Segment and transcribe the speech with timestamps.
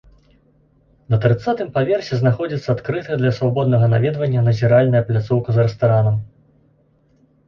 [1.13, 6.17] На трыццатым паверсе знаходзіцца адкрытая для свабоднага наведвання назіральная пляцоўка з рэстаранам.